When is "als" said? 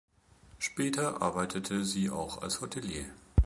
2.41-2.59